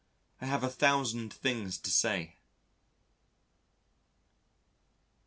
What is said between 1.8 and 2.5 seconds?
say.